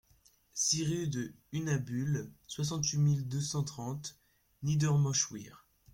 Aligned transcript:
six 0.53 0.83
rue 0.83 1.07
de 1.09 1.31
Huhnabuhl, 1.53 2.27
soixante-huit 2.47 2.97
mille 2.97 3.27
deux 3.27 3.39
cent 3.39 3.63
trente 3.63 4.17
Niedermorschwihr 4.63 5.63